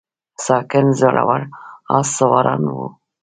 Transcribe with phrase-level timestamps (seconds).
[0.45, 1.41] ساکان زړور
[1.95, 2.87] آس سواران وو